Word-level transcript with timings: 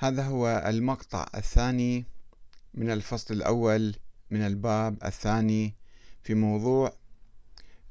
هذا 0.00 0.22
هو 0.22 0.64
المقطع 0.66 1.26
الثاني 1.34 2.04
من 2.74 2.90
الفصل 2.90 3.34
الأول 3.34 3.96
من 4.30 4.46
الباب 4.46 5.04
الثاني 5.04 5.74
في 6.22 6.34
موضوع 6.34 6.92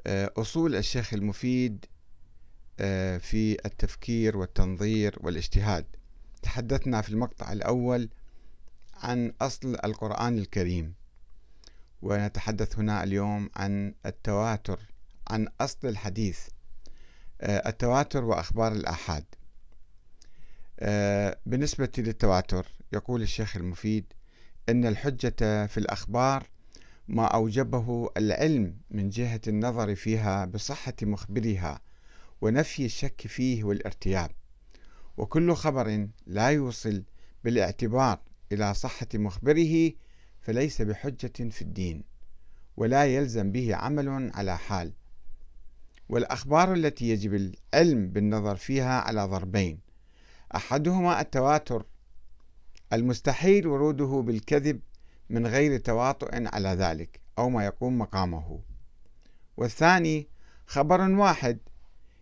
آه، 0.08 0.32
أصول 0.38 0.76
الشيخ 0.76 1.14
المفيد 1.14 1.86
آه، 2.80 3.18
في 3.18 3.58
التفكير 3.66 4.38
والتنظير 4.38 5.18
والاجتهاد. 5.22 5.86
تحدثنا 6.42 7.02
في 7.02 7.10
المقطع 7.10 7.52
الأول 7.52 8.10
عن 8.94 9.34
أصل 9.42 9.78
القرآن 9.84 10.38
الكريم 10.38 10.94
ونتحدث 12.02 12.80
هنا 12.80 13.04
اليوم 13.04 13.50
عن 13.56 13.94
التواتر 14.06 14.80
عن 15.28 15.48
أصل 15.62 15.88
الحديث. 15.88 16.40
آه، 17.42 17.70
التواتر 17.70 18.26
وأخبار 18.26 18.72
الآحاد. 18.72 19.26
بالنسبة 21.46 21.90
للتواتر 21.98 22.68
يقول 22.94 23.22
الشيخ 23.22 23.58
المفيد 23.58 24.14
أن 24.70 24.86
الحجة 24.86 25.66
في 25.66 25.78
الأخبار 25.78 26.48
ما 27.08 27.26
أوجبه 27.26 28.10
العلم 28.18 28.78
من 28.92 29.10
جهة 29.10 29.42
النظر 29.48 29.96
فيها 29.96 30.46
بصحة 30.46 30.94
مخبرها 31.02 31.82
ونفي 32.42 32.86
الشك 32.86 33.28
فيه 33.28 33.64
والارتياب. 33.64 34.32
وكل 35.18 35.54
خبر 35.54 36.08
لا 36.28 36.48
يوصل 36.48 37.04
بالاعتبار 37.44 38.20
إلى 38.52 38.74
صحة 38.74 39.08
مخبره 39.14 39.92
فليس 40.42 40.82
بحجة 40.82 41.50
في 41.50 41.62
الدين 41.62 42.04
ولا 42.78 43.06
يلزم 43.06 43.52
به 43.52 43.76
عمل 43.76 44.32
على 44.34 44.58
حال. 44.58 44.94
والأخبار 46.10 46.74
التي 46.74 47.10
يجب 47.10 47.34
العلم 47.34 48.10
بالنظر 48.10 48.56
فيها 48.56 49.02
على 49.02 49.26
ضربين 49.26 49.87
أحدهما 50.56 51.22
التواتر. 51.22 51.86
المستحيل 52.94 53.68
وروده 53.68 54.24
بالكذب 54.26 54.80
من 55.30 55.48
غير 55.48 55.80
تواطؤ 55.80 56.30
على 56.34 56.70
ذلك 56.70 57.20
أو 57.38 57.50
ما 57.50 57.66
يقوم 57.66 57.98
مقامه. 57.98 58.60
والثاني 59.58 60.28
خبر 60.66 61.02
واحد 61.02 61.60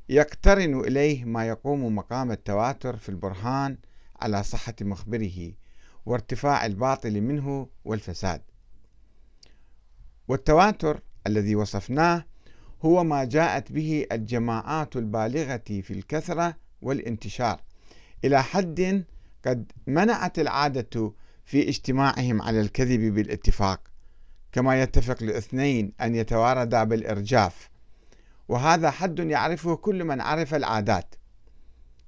يقترن 0.09 0.79
إليه 0.79 1.25
ما 1.25 1.47
يقوم 1.47 1.95
مقام 1.95 2.31
التواتر 2.31 2.97
في 2.97 3.09
البرهان 3.09 3.77
على 4.21 4.43
صحة 4.43 4.75
مخبره 4.81 5.51
وارتفاع 6.05 6.65
الباطل 6.65 7.21
منه 7.21 7.69
والفساد. 7.85 8.41
والتواتر 10.27 11.01
الذي 11.27 11.55
وصفناه 11.55 12.25
هو 12.85 13.03
ما 13.03 13.23
جاءت 13.23 13.71
به 13.71 14.05
الجماعات 14.11 14.95
البالغة 14.95 15.57
في 15.57 15.91
الكثرة 15.91 16.55
والانتشار. 16.81 17.61
إلى 18.23 18.43
حد 18.43 19.05
قد 19.45 19.71
منعت 19.87 20.39
العادة 20.39 21.13
في 21.45 21.69
اجتماعهم 21.69 22.41
على 22.41 22.61
الكذب 22.61 23.15
بالاتفاق 23.15 23.81
كما 24.51 24.81
يتفق 24.81 25.17
الاثنين 25.21 25.91
أن 26.01 26.15
يتواردا 26.15 26.83
بالإرجاف. 26.83 27.69
وهذا 28.47 28.91
حد 28.91 29.19
يعرفه 29.19 29.75
كل 29.75 30.03
من 30.03 30.21
عرف 30.21 30.55
العادات. 30.55 31.15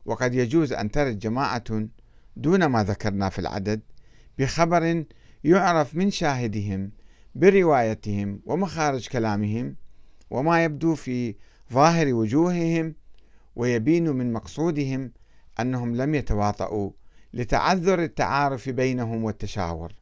وقد 0.05 0.33
يجوز 0.33 0.73
أن 0.73 0.91
ترد 0.91 1.19
جماعة 1.19 1.87
دون 2.35 2.65
ما 2.65 2.83
ذكرنا 2.83 3.29
في 3.29 3.39
العدد 3.39 3.81
بخبر 4.37 5.05
يعرف 5.43 5.95
من 5.95 6.11
شاهدهم 6.11 6.91
بروايتهم 7.35 8.41
ومخارج 8.45 9.07
كلامهم 9.07 9.75
وما 10.29 10.63
يبدو 10.63 10.95
في 10.95 11.35
ظاهر 11.73 12.13
وجوههم 12.13 12.95
ويبين 13.55 14.09
من 14.09 14.33
مقصودهم 14.33 15.11
أنهم 15.59 15.95
لم 15.95 16.15
يتواطؤوا 16.15 16.91
لتعذر 17.33 18.03
التعارف 18.03 18.69
بينهم 18.69 19.23
والتشاور 19.23 19.93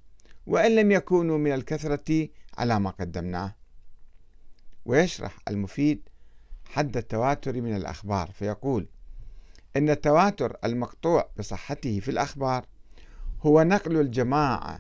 وإن 0.48 0.76
لم 0.76 0.92
يكونوا 0.92 1.38
من 1.38 1.52
الكثرة 1.54 2.28
على 2.58 2.80
ما 2.80 2.90
قدمناه. 2.90 3.56
ويشرح 4.86 5.38
المفيد 5.48 6.10
حد 6.66 6.98
التواتر 6.98 7.62
من 7.62 7.76
الأخبار 7.76 8.32
فيقول 8.32 8.88
إن 9.78 9.90
التواتر 9.90 10.58
المقطوع 10.64 11.30
بصحته 11.38 12.00
في 12.00 12.12
الأخبار 12.12 12.66
هو 13.42 13.64
نقل 13.64 14.00
الجماعة 14.00 14.80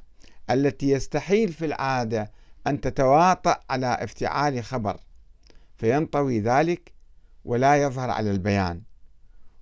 التي 0.49 0.89
يستحيل 0.89 1.53
في 1.53 1.65
العادة 1.65 2.31
أن 2.67 2.81
تتواطأ 2.81 3.59
على 3.69 3.87
افتعال 3.87 4.63
خبر 4.63 4.99
فينطوي 5.77 6.39
ذلك 6.39 6.93
ولا 7.45 7.83
يظهر 7.83 8.09
على 8.09 8.31
البيان. 8.31 8.81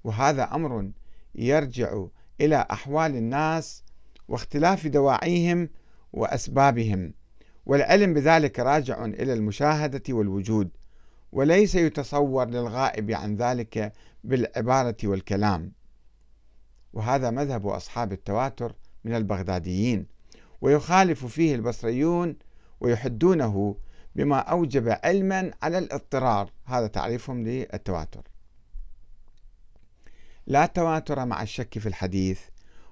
وهذا 0.04 0.44
أمر 0.44 0.92
يرجع 1.36 2.06
إلى 2.42 2.68
أحوال 2.72 3.16
الناس 3.16 3.84
واختلاف 4.28 4.88
دواعيهم 4.88 5.70
وأسبابهم 6.14 7.14
والعلم 7.66 8.14
بذلك 8.14 8.60
راجع 8.60 9.06
إلى 9.06 9.34
المشاهدة 9.34 10.04
والوجود 10.10 10.70
وليس 11.32 11.76
يتصور 11.76 12.46
للغائب 12.46 13.12
عن 13.12 13.36
ذلك 13.36 13.94
بالعبارة 14.24 14.98
والكلام. 15.04 15.72
وهذا 16.94 17.30
مذهب 17.30 17.68
أصحاب 17.68 18.12
التواتر 18.12 18.76
من 19.04 19.16
البغداديين 19.16 20.08
ويخالف 20.62 21.26
فيه 21.26 21.56
البصريون 21.56 22.36
ويحدونه 22.80 23.76
بما 24.16 24.38
أوجب 24.38 24.98
علما 25.04 25.52
على 25.62 25.78
الاضطرار. 25.78 26.52
هذا 26.66 26.88
تعريفهم 26.88 27.44
للتواتر. 27.44 28.22
لا 30.48 30.66
تواتر 30.66 31.26
مع 31.26 31.42
الشك 31.42 31.80
في 31.80 31.86
الحديث 31.86 32.40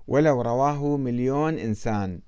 ولو 0.07 0.41
رواه 0.41 0.97
مليون 0.97 1.59
إنسان. 1.59 2.22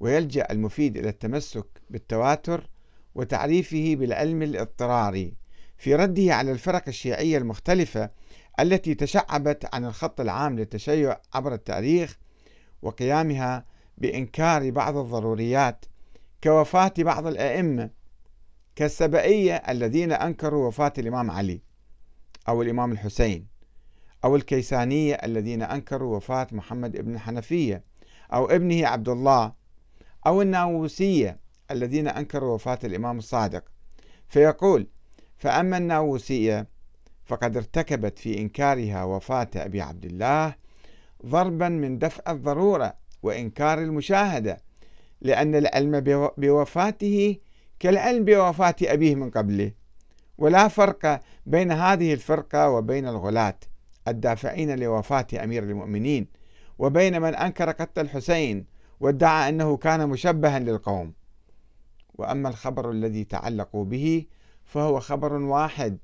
ويلجأ 0.00 0.46
المفيد 0.50 0.96
إلى 0.96 1.08
التمسك 1.08 1.66
بالتواتر 1.90 2.70
وتعريفه 3.14 3.94
بالعلم 3.98 4.42
الاضطراري 4.42 5.34
في 5.78 5.94
رده 5.94 6.34
على 6.34 6.52
الفرق 6.52 6.82
الشيعية 6.88 7.38
المختلفة 7.38 8.10
التي 8.60 8.94
تشعبت 8.94 9.74
عن 9.74 9.84
الخط 9.84 10.20
العام 10.20 10.58
للتشيع 10.58 11.20
عبر 11.34 11.54
التاريخ 11.54 12.18
وقيامها 12.82 13.64
بإنكار 13.98 14.70
بعض 14.70 14.96
الضروريات 14.96 15.84
كوفاة 16.44 16.92
بعض 16.98 17.26
الأئمة 17.26 17.90
كالسبئية 18.76 19.54
الذين 19.54 20.12
أنكروا 20.12 20.68
وفاة 20.68 20.92
الإمام 20.98 21.30
علي 21.30 21.60
أو 22.48 22.62
الإمام 22.62 22.92
الحسين. 22.92 23.55
أو 24.26 24.36
الكيسانية 24.36 25.14
الذين 25.14 25.62
أنكروا 25.62 26.16
وفاة 26.16 26.46
محمد 26.52 26.96
بن 26.96 27.14
الحنفية 27.14 27.82
أو 28.32 28.46
ابنه 28.46 28.86
عبد 28.86 29.08
الله 29.08 29.52
أو 30.26 30.42
الناووسية 30.42 31.38
الذين 31.70 32.08
أنكروا 32.08 32.54
وفاة 32.54 32.78
الإمام 32.84 33.18
الصادق. 33.18 33.64
فيقول 34.28 34.86
فأما 35.38 35.78
الناووسية 35.78 36.66
فقد 37.24 37.56
ارتكبت 37.56 38.18
في 38.18 38.38
إنكارها 38.38 39.04
وفاة 39.04 39.48
أبي 39.56 39.80
عبد 39.80 40.04
الله 40.04 40.54
ضربا 41.26 41.68
من 41.68 41.98
دفع 41.98 42.32
الضرورة 42.32 42.94
وإنكار 43.22 43.78
المشاهدة 43.78 44.62
لأن 45.20 45.54
العلم 45.54 46.00
بوفاته 46.36 47.36
كالعلم 47.78 48.24
بوفاة 48.24 48.76
أبيه 48.82 49.14
من 49.14 49.30
قبله. 49.30 49.72
ولا 50.38 50.68
فرق 50.68 51.20
بين 51.46 51.72
هذه 51.72 52.12
الفرقة 52.12 52.70
وبين 52.70 53.08
الغلاة. 53.08 53.58
الدافعين 54.08 54.78
لوفاة 54.78 55.26
أمير 55.44 55.62
المؤمنين 55.62 56.26
وبين 56.78 57.22
من 57.22 57.34
أنكر 57.34 57.70
قتل 57.70 58.00
الحسين 58.00 58.66
وادعى 59.00 59.48
أنه 59.48 59.76
كان 59.76 60.08
مشبها 60.08 60.58
للقوم. 60.58 61.12
وأما 62.14 62.48
الخبر 62.48 62.90
الذي 62.90 63.24
تعلقوا 63.24 63.84
به 63.84 64.26
فهو 64.64 65.00
خبر 65.00 65.32
واحد 65.32 65.98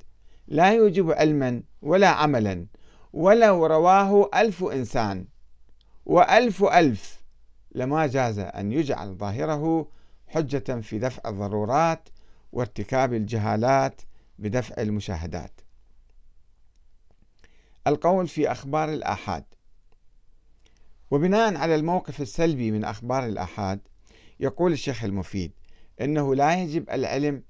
لا 0.48 0.72
يوجب 0.72 1.10
علما 1.10 1.62
ولا 1.82 2.08
عملا 2.08 2.66
ولو 3.12 3.66
رواه 3.66 4.30
ألف 4.34 4.64
إنسان. 4.64 5.26
وألف 6.06 6.64
ألف 6.64 7.22
لما 7.74 8.06
جاز 8.06 8.38
أن 8.38 8.72
يجعل 8.72 9.14
ظاهره 9.14 9.88
حجة 10.28 10.80
في 10.80 10.98
دفع 10.98 11.30
الضرورات 11.30 12.08
وارتكاب 12.52 13.14
الجهالات 13.14 14.00
بدفع 14.38 14.82
المشاهدات. 14.82 15.60
القول 17.86 18.28
في 18.28 18.52
أخبار 18.52 18.92
الآحاد. 18.92 19.44
وبناء 21.10 21.56
على 21.56 21.74
الموقف 21.74 22.20
السلبي 22.20 22.70
من 22.70 22.84
أخبار 22.84 23.26
الآحاد 23.26 23.80
يقول 24.40 24.72
الشيخ 24.72 25.04
المفيد 25.04 25.52
أنه 26.00 26.34
لا 26.34 26.62
يجب 26.62 26.90
العلم 26.90 27.42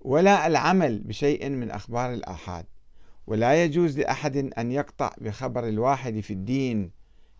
ولا 0.00 0.46
العمل 0.46 0.98
بشيء 0.98 1.48
من 1.48 1.70
أخبار 1.70 2.12
الآحاد 2.12 2.66
ولا 3.26 3.64
يجوز 3.64 3.98
لأحد 3.98 4.36
أن 4.36 4.72
يقطع 4.72 5.14
بخبر 5.18 5.68
الواحد 5.68 6.20
في 6.20 6.32
الدين 6.32 6.90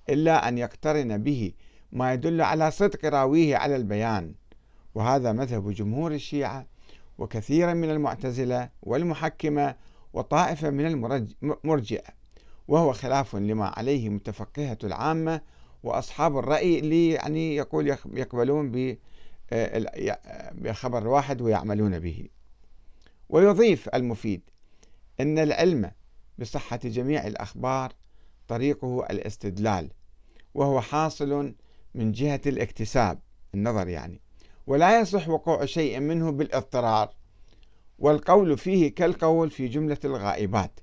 إلا 0.09 0.49
أن 0.49 0.59
يقترن 0.59 1.23
به 1.23 1.53
ما 1.93 2.13
يدل 2.13 2.43
على 2.43 2.71
صدق 2.71 3.05
راويه 3.05 3.57
على 3.57 3.77
البيان. 3.77 4.35
وهذا 4.95 5.33
مذهب 5.33 5.71
جمهور 5.71 6.13
الشيعة 6.13 6.67
وكثيرا 7.19 7.75
من 7.75 7.91
المعتزلة 7.91 8.71
والمحكمة 8.83 9.77
وطائفة 10.13 10.71
من 10.71 10.87
المرجئة 11.43 12.18
وهو 12.69 12.93
خلاف 12.93 13.37
لما 13.37 13.67
عليه 13.67 14.09
متفقهة 14.09 14.79
العامة 14.85 15.41
وأصحاب 15.83 16.39
الرأي 16.39 16.79
اللي 16.79 17.11
يعني 17.11 17.57
يقول 17.57 17.89
يقبلون 18.13 18.97
بخبر 20.53 21.09
واحد 21.09 21.41
ويعملون 21.41 21.99
به. 21.99 22.29
ويضيف 23.29 23.89
المفيد 23.89 24.43
أن 25.21 25.39
العلم 25.39 25.91
بصحة 26.39 26.81
جميع 26.85 27.27
الأخبار 27.27 27.93
طريقه 28.49 29.07
الاستدلال 29.11 29.91
وهو 30.55 30.81
حاصل 30.81 31.55
من 31.95 32.13
جهة 32.13 32.41
الاكتساب 32.47 33.19
النظر 33.55 33.89
يعني. 33.89 34.21
ولا 34.67 35.01
يصح 35.01 35.29
وقوع 35.29 35.65
شيء 35.65 36.01
منه 36.01 36.31
بالاضطرار 36.31 37.15
والقول 37.99 38.59
فيه 38.59 38.95
كالقول 38.95 39.51
في 39.51 39.69
جملة 39.69 39.99
الغائبات. 40.05 40.81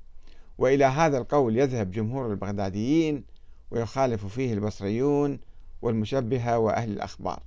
وإلى 0.58 0.86
هذا 0.86 1.18
القول 1.18 1.58
يذهب 1.58 1.92
جمهور 1.92 2.32
البغداديين 2.32 3.24
ويخالف 3.72 4.26
فيه 4.26 4.54
البصريون 4.54 5.40
والمشبهة 5.82 6.58
وأهل 6.60 6.92
الأخبار. 6.92 7.44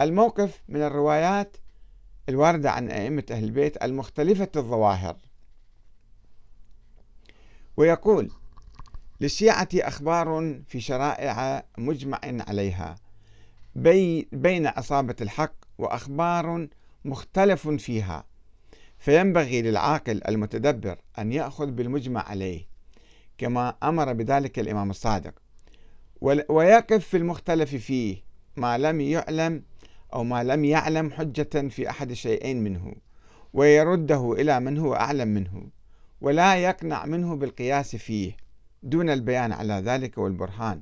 الموقف 0.00 0.62
من 0.68 0.82
الروايات 0.82 1.56
الواردة 2.28 2.70
عن 2.70 2.90
أئمة 2.90 3.24
أهل 3.30 3.44
البيت 3.44 3.82
المختلفة 3.82 4.48
الظواهر. 4.56 5.16
ويقول 7.76 8.30
للشيعة 9.20 9.68
أخبار 9.74 10.60
في 10.68 10.80
شرائع 10.80 11.64
مجمع 11.78 12.20
عليها 12.24 12.96
بين 14.32 14.66
عصابة 14.66 15.16
الحق 15.20 15.54
وأخبار 15.78 16.68
مختلف 17.04 17.68
فيها. 17.68 18.24
فينبغي 19.06 19.62
للعاقل 19.62 20.20
المتدبر 20.28 20.98
أن 21.18 21.32
يأخذ 21.32 21.70
بالمجمع 21.70 22.28
عليه 22.28 22.66
كما 23.38 23.76
أمر 23.82 24.12
بذلك 24.12 24.58
الإمام 24.58 24.90
الصادق. 24.90 25.34
ويقف 26.48 27.08
في 27.08 27.16
المختلف 27.16 27.74
فيه 27.74 28.16
ما 28.56 28.78
لم 28.78 29.00
يعلم 29.00 29.62
أو 30.14 30.24
ما 30.24 30.44
لم 30.44 30.64
يعلم 30.64 31.10
حجة 31.10 31.68
في 31.68 31.90
أحد 31.90 32.10
الشيئين 32.10 32.64
منه 32.64 32.94
ويرده 33.52 34.32
إلى 34.32 34.60
من 34.60 34.78
هو 34.78 34.94
أعلم 34.94 35.28
منه 35.28 35.66
ولا 36.20 36.56
يقنع 36.56 37.06
منه 37.06 37.36
بالقياس 37.36 37.96
فيه. 37.96 38.36
دون 38.82 39.10
البيان 39.10 39.52
على 39.52 39.74
ذلك 39.74 40.18
والبرهان 40.18 40.80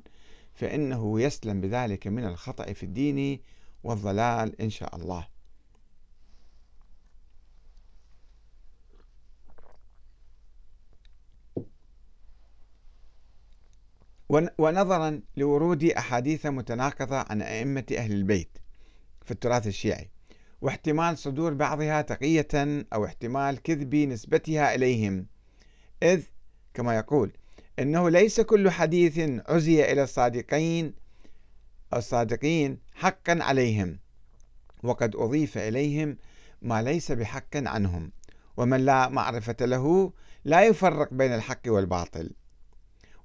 فإنه 0.53 1.21
يسلم 1.21 1.61
بذلك 1.61 2.07
من 2.07 2.25
الخطأ 2.25 2.73
في 2.73 2.83
الدين 2.83 3.39
والضلال 3.83 4.61
إن 4.61 4.69
شاء 4.69 4.95
الله. 4.95 5.34
ونظرا 14.57 15.21
لورود 15.37 15.83
أحاديث 15.83 16.45
متناقضة 16.45 17.17
عن 17.17 17.41
أئمة 17.41 17.85
أهل 17.97 18.11
البيت 18.11 18.57
في 19.25 19.31
التراث 19.31 19.67
الشيعي 19.67 20.09
واحتمال 20.61 21.17
صدور 21.17 21.53
بعضها 21.53 22.01
تقية 22.01 22.85
أو 22.93 23.05
احتمال 23.05 23.61
كذب 23.61 23.95
نسبتها 23.95 24.75
إليهم. 24.75 25.25
إذ 26.03 26.23
كما 26.73 26.95
يقول 26.95 27.31
إنه 27.79 28.09
ليس 28.09 28.41
كل 28.41 28.69
حديث 28.69 29.19
عزي 29.49 29.91
إلى 29.91 30.03
الصادقين 30.03 30.93
الصادقين 31.93 32.79
حقا 32.93 33.43
عليهم 33.43 33.99
وقد 34.83 35.15
أضيف 35.15 35.57
إليهم 35.57 36.17
ما 36.61 36.81
ليس 36.81 37.11
بحق 37.11 37.55
عنهم 37.55 38.11
ومن 38.57 38.85
لا 38.85 39.09
معرفة 39.09 39.55
له 39.61 40.13
لا 40.45 40.63
يفرق 40.63 41.13
بين 41.13 41.33
الحق 41.33 41.61
والباطل. 41.67 42.31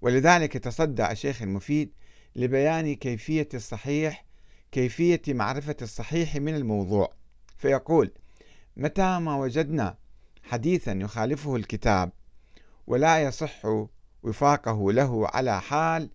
ولذلك 0.00 0.56
تصدى 0.56 1.10
الشيخ 1.10 1.42
المفيد 1.42 1.92
لبيان 2.36 2.94
كيفية 2.94 3.48
الصحيح 3.54 4.24
كيفية 4.72 5.22
معرفة 5.28 5.76
الصحيح 5.82 6.36
من 6.36 6.54
الموضوع. 6.54 7.12
فيقول 7.56 8.12
متى 8.76 9.18
ما 9.18 9.36
وجدنا 9.36 9.96
حديثا 10.42 10.92
يخالفه 10.92 11.56
الكتاب 11.56 12.12
ولا 12.86 13.22
يصح 13.22 13.66
وفاقه 14.22 14.92
له 14.92 15.28
على 15.28 15.60
حال 15.60 16.10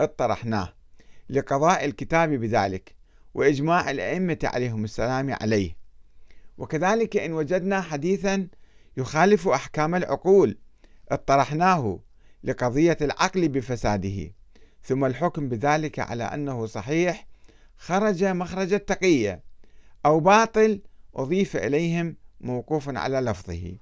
اطرحناه 0.00 0.72
لقضاء 1.30 1.84
الكتاب 1.84 2.30
بذلك 2.30 2.94
وإجماع 3.34 3.90
الأئمة 3.90 4.38
عليهم 4.44 4.84
السلام 4.84 5.36
عليه. 5.40 5.76
وكذلك 6.58 7.16
إن 7.16 7.32
وجدنا 7.32 7.80
حديثا 7.80 8.48
يخالف 8.96 9.48
أحكام 9.48 9.94
العقول 9.94 10.58
اطرحناه 11.08 11.98
لقضية 12.46 12.96
العقل 13.02 13.48
بفساده. 13.48 14.32
ثم 14.82 15.04
الحكم 15.04 15.48
بذلك 15.48 15.98
على 15.98 16.24
أنه 16.24 16.66
صحيح 16.66 17.26
خرج 17.76 18.24
مخرج 18.24 18.72
التقية 18.72 19.42
أو 20.06 20.20
باطل 20.20 20.80
أضيف 21.14 21.56
إليهم 21.56 22.16
موقوف 22.40 22.88
على 22.88 23.20
لفظه. 23.20 23.76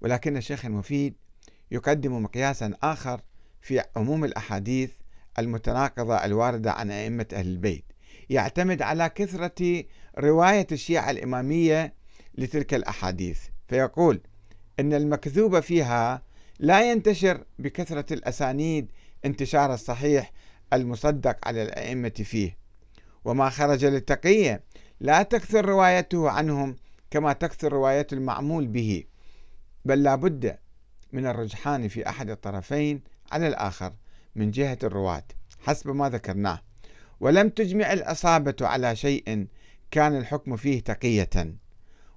ولكن 0.00 0.36
الشيخ 0.36 0.64
المفيد 0.64 1.14
يقدم 1.70 2.22
مقياسا 2.22 2.72
آخر 2.82 3.20
في 3.60 3.82
عموم 3.96 4.24
الأحاديث 4.24 4.90
المتناقضة 5.38 6.14
الواردة 6.16 6.72
عن 6.72 6.90
أئمة 6.90 7.26
أهل 7.32 7.46
البيت. 7.46 7.84
يعتمد 8.30 8.82
على 8.82 9.08
كثرة 9.08 9.84
رواية 10.18 10.66
الشيعة 10.72 11.10
الإمامية 11.10 11.94
لتلك 12.34 12.74
الأحاديث. 12.74 13.40
فيقول 13.68 14.20
إن 14.80 14.94
المكذوب 14.94 15.60
فيها 15.60 16.22
لا 16.62 16.90
ينتشر 16.90 17.44
بكثرة 17.58 18.12
الأسانيد 18.12 18.92
انتشار 19.24 19.74
الصحيح 19.74 20.32
المصدق 20.72 21.48
على 21.48 21.62
الأئمة 21.62 22.08
فيه. 22.08 22.56
وما 23.24 23.50
خرج 23.50 23.84
للتقية 23.84 24.64
لا 25.00 25.22
تكثر 25.22 25.64
روايته 25.64 26.30
عنهم 26.30 26.76
كما 27.10 27.32
تكثر 27.32 27.72
رواية 27.72 28.06
المعمول 28.12 28.66
به 28.66 29.04
بل 29.84 30.02
لا 30.02 30.14
بد 30.14 30.58
من 31.12 31.26
الرجحان 31.26 31.88
في 31.88 32.08
أحد 32.08 32.30
الطرفين 32.30 33.02
على 33.32 33.48
الآخر 33.48 33.92
من 34.34 34.50
جهة 34.50 34.78
الرواة 34.82 35.24
حسب 35.60 35.90
ما 35.90 36.10
ذكرناه. 36.10 36.60
ولم 37.20 37.48
تجمع 37.48 37.92
الأصابة 37.92 38.56
على 38.60 38.96
شيء 38.96 39.46
كان 39.90 40.16
الحكم 40.16 40.56
فيه 40.56 40.80
تقية 40.80 41.54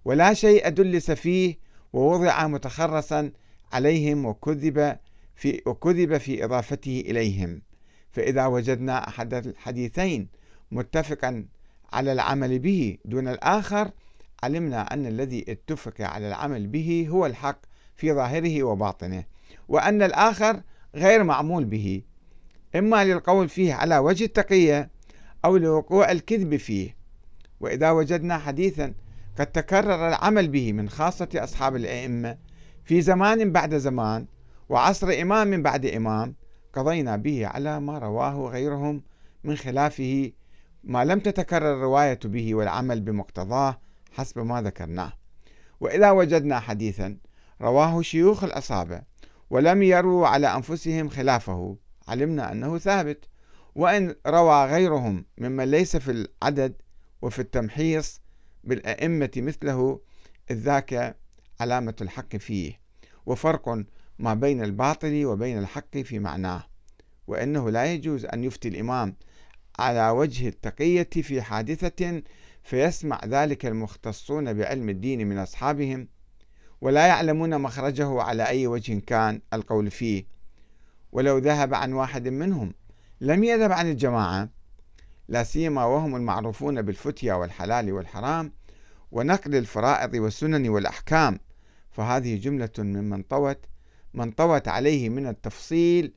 ولا 0.05 0.33
شيء 0.33 0.69
دلس 0.69 1.11
فيه 1.11 1.57
ووضع 1.93 2.47
متخرصا 2.47 3.31
عليهم 3.73 4.25
وكذب 4.25 4.97
في 5.35 5.61
وكذب 5.65 6.17
في 6.17 6.45
إضافته 6.45 7.03
إليهم. 7.07 7.61
فإذا 8.11 8.45
وجدنا 8.45 9.07
أحد 9.07 9.33
الحديثين 9.33 10.27
متفقا 10.71 11.45
على 11.93 12.11
العمل 12.11 12.59
به 12.59 12.97
دون 13.05 13.27
الآخر 13.27 13.91
علمنا 14.43 14.81
أن 14.81 15.05
الذي 15.05 15.45
اتفق 15.49 16.01
على 16.01 16.27
العمل 16.27 16.67
به 16.67 17.07
هو 17.09 17.25
الحق 17.25 17.59
في 17.95 18.13
ظاهره 18.13 18.63
وباطنه 18.63 19.23
وأن 19.67 20.01
الآخر 20.01 20.61
غير 20.95 21.23
معمول 21.23 21.65
به. 21.65 22.01
إما 22.75 23.05
للقول 23.05 23.49
فيه 23.49 23.73
على 23.73 23.97
وجه 23.97 24.25
التقية 24.25 24.89
أو 25.45 25.57
لوقوع 25.57 26.11
الكذب 26.11 26.55
فيه. 26.55 26.95
وإذا 27.59 27.91
وجدنا 27.91 28.37
حديثا 28.37 28.93
قد 29.39 29.47
تكرر 29.47 30.07
العمل 30.07 30.47
به 30.47 30.73
من 30.73 30.89
خاصة 30.89 31.29
أصحاب 31.35 31.75
الأئمة 31.75 32.37
في 32.85 33.01
زمان 33.01 33.51
بعد 33.51 33.77
زمان 33.77 34.25
وعصر 34.69 35.21
إمام 35.21 35.63
بعد 35.63 35.85
إمام 35.85 36.35
قضينا 36.73 37.15
به 37.15 37.47
على 37.47 37.79
ما 37.79 37.99
رواه 37.99 38.49
غيرهم 38.49 39.03
من 39.43 39.55
خلافه 39.55 40.31
ما 40.83 41.05
لم 41.05 41.19
تتكرر 41.19 41.73
الرواية 41.73 42.19
به 42.25 42.55
والعمل 42.55 43.01
بمقتضاه 43.01 43.81
حسب 44.11 44.39
ما 44.39 44.61
ذكرناه. 44.61 45.13
وإذا 45.79 46.11
وجدنا 46.11 46.59
حديثا 46.59 47.17
رواه 47.61 48.01
شيوخ 48.01 48.43
الأصابة 48.43 49.01
ولم 49.49 49.83
يروا 49.83 50.27
على 50.27 50.55
أنفسهم 50.55 51.09
خلافه 51.09 51.77
علمنا 52.07 52.51
أنه 52.51 52.77
ثابت. 52.77 53.25
وإن 53.75 54.15
روى 54.27 54.65
غيرهم 54.65 55.25
ممن 55.37 55.63
ليس 55.63 55.97
في 55.97 56.11
العدد 56.11 56.73
وفي 57.21 57.39
التمحيص 57.39 58.21
بالأئمة 58.63 59.31
مثله 59.37 59.99
ذاك 60.51 61.15
علامة 61.59 61.95
الحق 62.01 62.35
فيه 62.35 62.79
وفرق 63.25 63.85
ما 64.19 64.33
بين 64.33 64.63
الباطل 64.63 65.25
وبين 65.25 65.57
الحق 65.57 65.97
في 65.97 66.19
معناه 66.19 66.63
وأنه 67.27 67.69
لا 67.69 67.93
يجوز 67.93 68.25
أن 68.25 68.43
يفتي 68.43 68.67
الإمام 68.67 69.15
على 69.79 70.09
وجه 70.09 70.47
التقية 70.47 71.09
في 71.21 71.41
حادثة 71.41 72.21
فيسمع 72.63 73.21
ذلك 73.25 73.65
المختصون 73.65 74.53
بعلم 74.53 74.89
الدين 74.89 75.27
من 75.27 75.37
أصحابهم 75.37 76.07
ولا 76.81 77.07
يعلمون 77.07 77.61
مخرجه 77.61 78.21
على 78.21 78.47
أي 78.47 78.67
وجه 78.67 78.99
كان 78.99 79.41
القول 79.53 79.91
فيه. 79.91 80.25
ولو 81.11 81.37
ذهب 81.37 81.73
عن 81.73 81.93
واحد 81.93 82.27
منهم 82.27 82.73
لم 83.21 83.43
يذهب 83.43 83.71
عن 83.71 83.91
الجماعة 83.91 84.49
لا 85.27 85.43
سيما 85.43 85.85
وهم 85.85 86.15
المعروفون 86.15 86.81
بالفتيا 86.81 87.33
والحلال 87.33 87.91
والحرام 87.91 88.51
ونقل 89.11 89.55
الفرائض 89.55 90.13
والسنن 90.13 90.69
والأحكام. 90.69 91.39
فهذه 91.95 92.37
جملة 92.37 92.69
ممن 92.79 93.23
طوت 93.23 93.65
ما 94.13 94.23
انطوت 94.23 94.67
عليه 94.67 95.09
من 95.09 95.27
التفصيل 95.27 96.13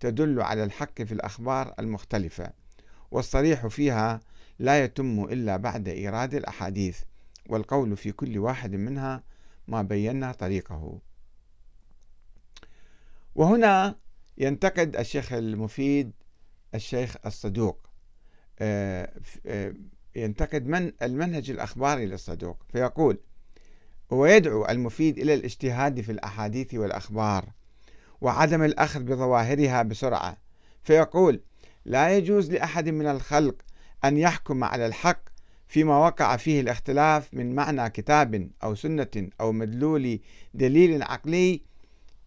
تدل 0.00 0.42
على 0.42 0.64
الحق 0.64 1.02
في 1.02 1.12
الأخبار 1.12 1.74
المختلفة. 1.78 2.52
والصريح 3.10 3.66
فيها 3.66 4.20
لا 4.58 4.84
يتم 4.84 5.24
إلا 5.24 5.56
بعد 5.56 5.88
إيراد 5.88 6.34
الأحاديث 6.34 7.00
والقول 7.48 7.96
في 7.96 8.12
كل 8.12 8.38
واحد 8.38 8.74
منها 8.74 9.22
ما 9.68 9.82
بينا 9.82 10.32
طريقه. 10.32 10.98
وهنا 13.34 13.96
ينتقد 14.38 14.96
الشيخ 14.96 15.32
المفيد 15.32 16.12
الشيخ 16.74 17.16
الصدوق. 17.26 17.86
آه، 18.58 19.12
آه، 19.46 19.74
ينتقد 20.16 20.66
من 20.66 20.92
المنهج 21.02 21.50
الأخباري 21.50 22.06
للصدوق 22.06 22.62
فيقول 22.72 23.18
ويدعو 24.10 24.66
المفيد 24.68 25.18
إلى 25.18 25.34
الاجتهاد 25.34 26.00
في 26.00 26.12
الأحاديث 26.12 26.74
والأخبار 26.74 27.44
وعدم 28.20 28.62
الأخذ 28.62 29.02
بظواهرها 29.02 29.82
بسرعة. 29.82 30.36
فيقول 30.82 31.40
لا 31.84 32.16
يجوز 32.16 32.50
لأحد 32.50 32.88
من 32.88 33.06
الخلق 33.06 33.54
أن 34.04 34.16
يحكم 34.16 34.64
على 34.64 34.86
الحق 34.86 35.20
فيما 35.68 35.98
وقع 35.98 36.36
فيه 36.36 36.60
الاختلاف 36.60 37.34
من 37.34 37.54
معنى 37.54 37.90
كتاب 37.90 38.50
أو 38.62 38.74
سنة 38.74 39.28
أو 39.40 39.52
مدلول 39.52 40.20
دليل 40.54 41.02
عقلي 41.02 41.62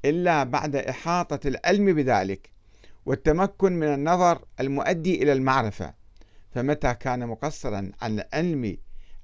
إلا 0.05 0.43
بعد 0.43 0.75
إحاطة 0.75 1.47
العلم 1.47 1.93
بذلك 1.93 2.49
والتمكن 3.05 3.73
من 3.73 3.87
النظر 3.87 4.45
المؤدي 4.59 5.23
إلى 5.23 5.33
المعرفة. 5.33 5.93
فمتى 6.51 6.93
كان 6.93 7.27
مقصرا 7.27 7.91
عن 8.01 8.23
علم 8.33 8.77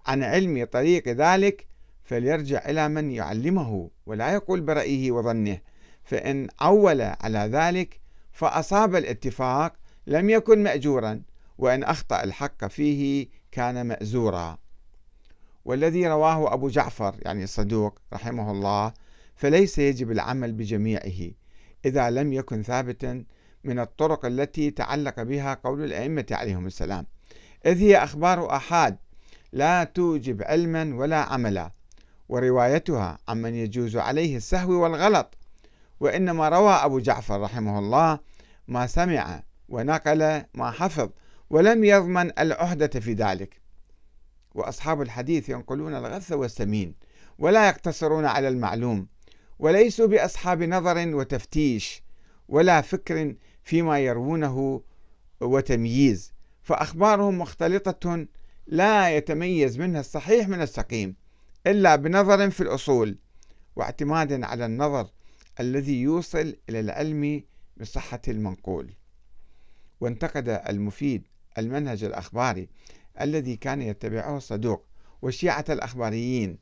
عن 0.05 0.23
علم 0.23 0.65
طريق 0.65 1.07
ذلك 1.07 1.67
فليرجع 2.09 2.69
إلى 2.69 2.89
من 2.89 3.11
يعلمه 3.11 3.89
ولا 4.05 4.33
يقول 4.33 4.61
برأيه 4.61 5.11
وظنه 5.11 5.59
فإن 6.03 6.47
عول 6.59 7.01
على 7.01 7.39
ذلك 7.39 7.99
فأصاب 8.31 8.95
الاتفاق 8.95 9.73
لم 10.07 10.29
يكن 10.29 10.63
مأجورا 10.63 11.21
وإن 11.57 11.83
أخطأ 11.83 12.23
الحق 12.23 12.67
فيه 12.67 13.27
كان 13.51 13.85
مأزورا. 13.85 14.57
والذي 15.65 16.07
رواه 16.07 16.53
أبو 16.53 16.69
جعفر 16.69 17.15
يعني 17.21 17.43
الصدوق 17.43 17.99
رحمه 18.13 18.51
الله 18.51 18.93
فليس 19.35 19.79
يجب 19.79 20.11
العمل 20.11 20.53
بجميعه 20.53 21.31
إذا 21.85 22.09
لم 22.09 22.33
يكن 22.33 22.63
ثابتا 22.63 23.25
من 23.63 23.79
الطرق 23.79 24.25
التي 24.25 24.71
تعلق 24.71 25.23
بها 25.23 25.53
قول 25.53 25.83
الأئمة 25.83 26.25
عليهم 26.31 26.67
السلام. 26.67 27.05
إذ 27.65 27.77
هي 27.77 27.97
أخبار 27.97 28.55
أحاد 28.55 28.97
لا 29.53 29.83
توجب 29.83 30.43
علما 30.43 30.95
ولا 30.95 31.17
عملا. 31.17 31.78
وروايتها 32.29 33.17
عمن 33.27 33.55
يجوز 33.55 33.97
عليه 33.97 34.37
السهو 34.37 34.71
والغلط 34.71 35.37
وإنما 35.99 36.49
روى 36.49 36.71
أبو 36.71 36.99
جعفر 36.99 37.41
رحمه 37.41 37.79
الله 37.79 38.19
ما 38.67 38.87
سمع 38.87 39.43
ونقل 39.69 40.43
ما 40.53 40.71
حفظ 40.71 41.09
ولم 41.49 41.83
يضمن 41.83 42.39
العهدة 42.39 42.99
في 42.99 43.13
ذلك. 43.13 43.61
وأصحاب 44.55 45.01
الحديث 45.01 45.49
ينقلون 45.49 45.95
الغث 45.95 46.31
والسمين 46.31 46.95
ولا 47.39 47.67
يقتصرون 47.67 48.25
على 48.25 48.47
المعلوم 48.47 49.07
وليسوا 49.59 50.07
بأصحاب 50.07 50.63
نظر 50.63 51.15
وتفتيش 51.15 52.03
ولا 52.49 52.81
فكر 52.81 53.35
فيما 53.63 53.99
يروونه 53.99 54.81
وتمييز 55.41 56.33
فأخبارهم 56.61 57.39
مختلطة 57.39 58.25
لا 58.67 59.17
يتميز 59.17 59.79
منها 59.79 59.99
الصحيح 59.99 60.47
من 60.47 60.61
السقيم. 60.61 61.15
إلا 61.69 61.95
بنظر 61.95 62.49
في 62.49 62.61
الأصول 62.61 63.17
واعتماد 63.75 64.43
على 64.43 64.65
النظر 64.65 65.09
الذي 65.59 66.01
يوصل 66.01 66.55
إلى 66.69 66.79
العلم 66.79 67.43
بصحة 67.77 68.21
المنقول. 68.27 68.93
وانتقد 70.01 70.49
المفيد 70.49 71.27
المنهج 71.57 72.03
الأخباري 72.03 72.69
الذي 73.21 73.55
كان 73.55 73.81
يتبعه 73.81 74.37
الصدوق 74.37 74.85
والشيعة 75.21 75.65
الأخباريين 75.69 76.57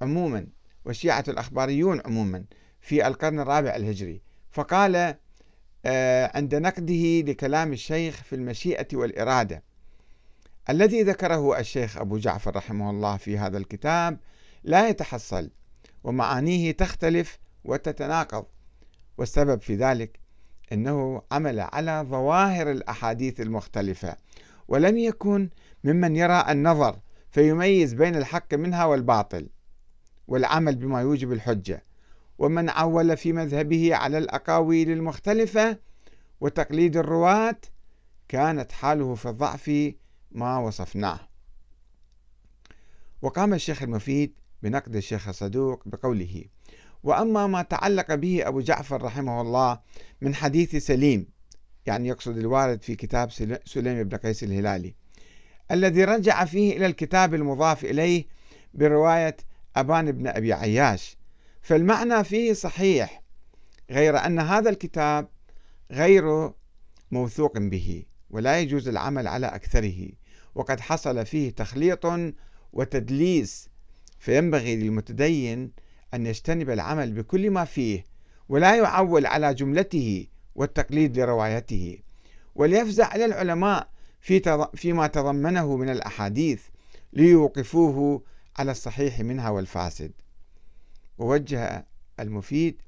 عموما 0.00 0.46
والشيعة 0.84 1.24
الأخباريون 1.28 2.00
عموما 2.06 2.44
في 2.80 3.06
القرن 3.06 3.40
الرابع 3.40 3.76
الهجري. 3.76 4.22
فقال 4.52 5.16
آه، 5.84 6.30
عند 6.34 6.54
نقده 6.54 7.20
لكلام 7.20 7.72
الشيخ 7.72 8.22
في 8.22 8.34
المشيئة 8.34 8.96
والإرادة 8.96 9.62
الذي 10.70 11.02
ذكره 11.02 11.58
الشيخ 11.58 11.96
أبو 11.96 12.18
جعفر 12.18 12.56
رحمه 12.56 12.90
الله 12.90 13.16
في 13.16 13.38
هذا 13.38 13.58
الكتاب 13.58 14.18
لا 14.64 14.88
يتحصل 14.88 15.50
ومعانيه 16.04 16.72
تختلف 16.72 17.38
وتتناقض 17.64 18.44
والسبب 19.18 19.60
في 19.60 19.74
ذلك 19.74 20.20
إنه 20.72 21.22
عمل 21.32 21.60
على 21.60 22.06
ظواهر 22.10 22.70
الأحاديث 22.70 23.40
المختلفة 23.40 24.16
ولم 24.68 24.98
يكن 24.98 25.50
ممن 25.84 26.16
يرى 26.16 26.44
النظر 26.48 26.98
فيميز 27.30 27.94
بين 27.94 28.16
الحق 28.16 28.54
منها 28.54 28.84
والباطل 28.84 29.48
والعمل 30.28 30.76
بما 30.76 31.00
يوجب 31.00 31.32
الحجة 31.32 31.84
ومن 32.38 32.68
عول 32.68 33.16
في 33.16 33.32
مذهبه 33.32 33.94
على 33.94 34.18
الأقاويل 34.18 34.90
المختلفة 34.90 35.78
وتقليد 36.40 36.96
الرواة 36.96 37.56
كانت 38.28 38.72
حاله 38.72 39.14
في 39.14 39.28
الضعف 39.28 39.70
ما 40.36 40.58
وصفناه. 40.58 41.20
وقام 43.22 43.54
الشيخ 43.54 43.82
المفيد 43.82 44.34
بنقد 44.62 44.96
الشيخ 44.96 45.28
الصدوق 45.28 45.82
بقوله 45.88 46.44
وأما 47.02 47.46
ما 47.46 47.62
تعلق 47.62 48.14
به 48.14 48.48
أبو 48.48 48.60
جعفر 48.60 49.02
رحمه 49.02 49.40
الله 49.40 49.80
من 50.20 50.34
حديث 50.34 50.76
سليم 50.76 51.26
يعني 51.86 52.08
يقصد 52.08 52.36
الوارد 52.38 52.82
في 52.82 52.94
كتاب 52.96 53.30
سليم 53.64 54.02
بن 54.02 54.16
قيس 54.16 54.44
الهلالي 54.44 54.94
الذي 55.70 56.04
رجع 56.04 56.44
فيه 56.44 56.76
إلى 56.76 56.86
الكتاب 56.86 57.34
المضاف 57.34 57.84
إليه 57.84 58.24
برواية 58.74 59.36
أبان 59.76 60.12
بن 60.12 60.26
أبي 60.26 60.52
عياش 60.52 61.16
فالمعنى 61.62 62.24
فيه 62.24 62.52
صحيح 62.52 63.22
غير 63.90 64.18
أن 64.18 64.38
هذا 64.38 64.70
الكتاب 64.70 65.28
غير 65.90 66.52
موثوق 67.10 67.58
به 67.58 68.04
ولا 68.30 68.60
يجوز 68.60 68.88
العمل 68.88 69.28
على 69.28 69.46
أكثره. 69.46 70.08
وقد 70.56 70.80
حصل 70.80 71.26
فيه 71.26 71.50
تخليط 71.50 72.06
وتدليس 72.72 73.68
فينبغي 74.18 74.76
للمتدين 74.76 75.72
أن 76.14 76.26
يجتنب 76.26 76.70
العمل 76.70 77.12
بكل 77.12 77.50
ما 77.50 77.64
فيه 77.64 78.04
ولا 78.48 78.76
يعول 78.76 79.26
على 79.26 79.54
جملته 79.54 80.26
والتقليد 80.54 81.18
لروايته 81.18 81.98
وليفزع 82.54 83.14
إلى 83.14 83.24
العلماء 83.24 83.88
في 84.20 84.68
فيما 84.74 85.06
تضمنه 85.06 85.76
من 85.76 85.88
الأحاديث 85.88 86.62
ليوقفوه 87.12 88.22
على 88.56 88.70
الصحيح 88.70 89.20
منها 89.20 89.50
والفاسد. 89.50 90.12
ووجه 91.18 91.86
المفيد 92.20 92.82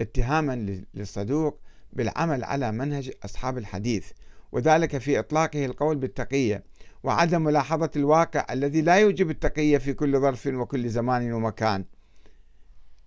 اتهاما 0.00 0.84
للصدوق 0.94 1.58
بالعمل 1.92 2.44
على 2.44 2.72
منهج 2.72 3.12
أصحاب 3.24 3.58
الحديث 3.58 4.10
وذلك 4.52 4.98
في 4.98 5.18
إطلاقه 5.18 5.64
القول 5.64 5.96
بالتقية 5.96 6.64
وعدم 7.02 7.42
ملاحظة 7.42 7.90
الواقع 7.96 8.46
الذي 8.50 8.80
لا 8.80 8.96
يوجب 8.96 9.30
التقية 9.30 9.78
في 9.78 9.92
كل 9.92 10.20
ظرف 10.20 10.46
وكل 10.46 10.88
زمان 10.88 11.32
ومكان. 11.32 11.84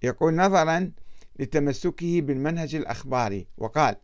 يقول 0.04 0.36
نظرا 0.36 0.92
لتمسكه 1.40 2.22
بالمنهج 2.22 2.76
الأخباري 2.76 3.48
وقال 3.58 3.96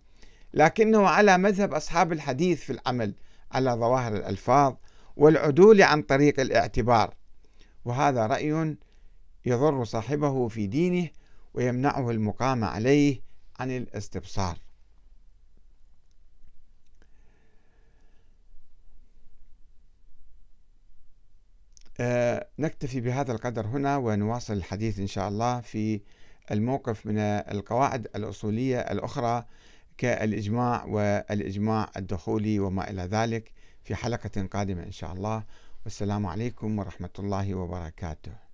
لكنه 0.54 1.08
على 1.08 1.38
مذهب 1.38 1.74
أصحاب 1.74 2.14
الحديث 2.14 2.62
في 2.62 2.74
العمل 2.74 3.14
على 3.52 3.72
ظواهر 3.72 4.16
الألفاظ 4.16 4.76
والعدول 5.16 5.82
عن 5.82 6.02
طريق 6.02 6.40
الاعتبار 6.40 7.14
وهذا 7.86 8.28
رأي 8.28 8.76
يضر 9.46 9.84
صاحبه 9.84 10.48
في 10.48 10.68
دينه 10.68 11.10
ويمنعه 11.54 12.12
المقام 12.12 12.64
عليه 12.64 13.22
عن 13.60 13.72
الاستبصار. 13.72 14.58
نكتفي 22.60 23.02
بهذا 23.02 23.32
القدر 23.32 23.68
هنا 23.68 23.98
ونواصل 23.98 24.54
الحديث 24.54 25.00
إن 25.00 25.08
شاء 25.08 25.30
الله 25.30 25.62
في 25.62 26.02
الموقف 26.52 27.06
من 27.06 27.18
القواعد 27.20 28.08
الأصولية 28.16 28.80
الأخرى 28.80 29.46
كالإجماع 29.98 30.86
والإجماع 30.86 31.92
الدخولي 31.98 32.60
وما 32.60 32.90
إلى 32.90 33.02
ذلك 33.02 33.52
في 33.84 33.96
حلقة 33.96 34.48
قادمة 34.52 34.84
إن 34.84 34.92
شاء 34.92 35.14
الله. 35.14 35.44
والسلام 35.84 36.26
عليكم 36.26 36.80
ورحمة 36.80 37.10
الله 37.20 37.56
وبركاته. 37.56 38.47